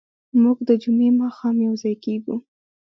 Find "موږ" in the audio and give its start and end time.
0.41-0.57